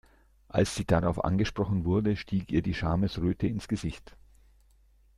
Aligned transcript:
Als 0.47 0.73
sie 0.73 0.83
darauf 0.85 1.23
angesprochen 1.23 1.85
wurde, 1.85 2.15
stieg 2.15 2.51
ihr 2.51 2.63
die 2.63 2.73
Schamesröte 2.73 3.45
ins 3.45 3.67
Gesicht. 3.67 4.17